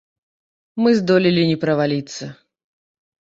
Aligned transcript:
Мы 0.83 0.89
здолелі 0.99 1.43
не 1.51 1.57
праваліцца. 1.63 2.31